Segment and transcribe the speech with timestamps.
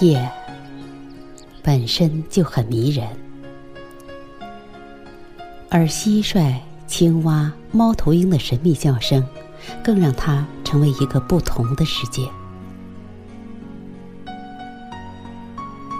[0.00, 0.30] 夜
[1.62, 3.08] 本身就很迷人，
[5.68, 6.54] 而蟋蟀、
[6.86, 9.26] 青蛙、猫头鹰的神秘叫声，
[9.82, 12.22] 更让它成为一个不同的世界。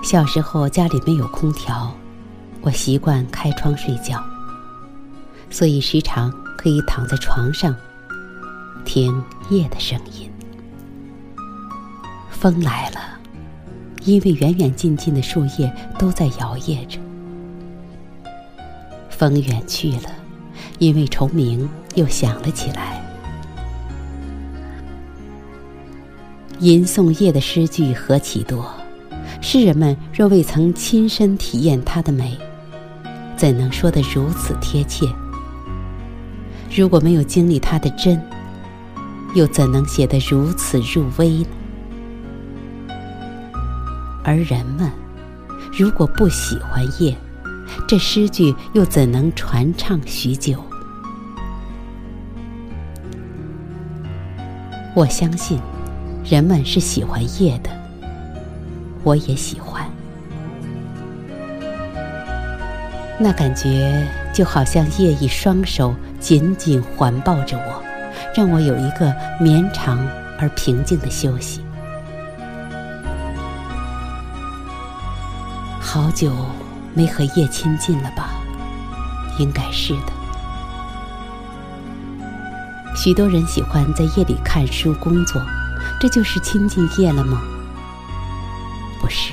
[0.04, 1.92] 小时候家里没有空调，
[2.60, 4.22] 我习惯开窗睡觉，
[5.50, 7.74] 所以时常可以躺在床上
[8.84, 10.30] 听夜的声音。
[12.30, 13.00] 风来了。
[14.04, 15.68] 因为远远近近的树叶
[15.98, 17.00] 都在摇曳着，
[19.10, 20.08] 风远去了，
[20.78, 23.04] 因为虫鸣又响了起来。
[26.60, 28.72] 吟诵夜的诗句何其多，
[29.42, 32.38] 诗人们若未曾亲身体验它的美，
[33.36, 35.04] 怎能说得如此贴切？
[36.76, 38.20] 如果没有经历它的真，
[39.34, 41.46] 又怎能写得如此入微呢？
[44.22, 44.92] 而人们
[45.72, 47.16] 如果不喜欢夜，
[47.88, 50.62] 这诗句又怎能传唱许久？
[54.94, 55.58] 我相信，
[56.26, 57.70] 人们是喜欢夜的，
[59.02, 59.82] 我也喜欢。
[63.18, 67.82] 那感觉就好像夜一双手紧紧环抱着我，
[68.34, 69.98] 让我有一个绵长
[70.38, 71.60] 而平静的休息。
[75.80, 76.34] 好久
[76.94, 78.30] 没和夜亲近了吧？
[79.38, 80.12] 应该是的。
[82.96, 85.40] 许多人喜欢在夜里看书、工作，
[86.00, 87.40] 这就是亲近夜了吗？
[89.00, 89.32] 不是，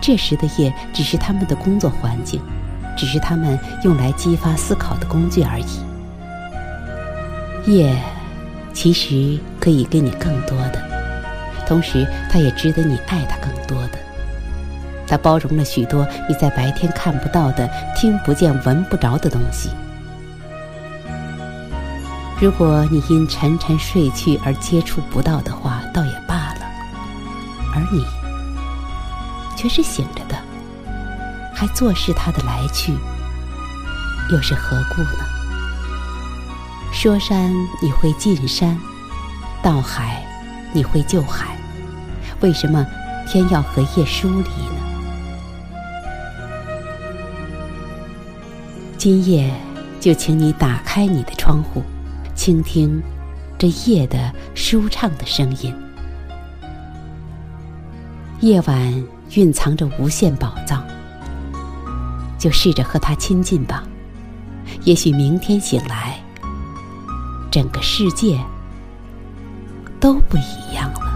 [0.00, 2.40] 这时的夜只是他们的工作环境，
[2.96, 5.82] 只是他们用来激发思考的工具而已。
[7.66, 7.96] 夜
[8.72, 10.82] 其实可以给你更多的，
[11.66, 13.98] 同时它也值得你爱它更多的。
[15.06, 19.70] 它包容了许多你在白天看不到的、听不见、闻不着的东西。
[22.40, 26.60] 如果你因沉沉睡去而接触不到的话，倒也罢了。
[27.74, 28.04] 而你
[29.56, 30.36] 却是醒着的，
[31.62, 32.92] 还坐视它的来去，
[34.32, 35.24] 又是何故呢？
[36.92, 38.76] 说山你会进山，
[39.62, 40.26] 到海
[40.72, 41.56] 你会救海，
[42.40, 42.84] 为什么
[43.28, 44.80] 天要和夜疏离呢？
[48.98, 49.54] 今夜，
[50.00, 51.80] 就请你打开你的窗户，
[52.34, 53.00] 倾听
[53.56, 55.72] 这夜的舒畅的声音。
[58.40, 60.84] 夜晚蕴藏着无限宝藏，
[62.42, 63.84] 就试着和他亲近吧。
[64.82, 66.20] 也许明天醒来，
[67.52, 68.36] 整个世界
[70.00, 71.11] 都不一样了。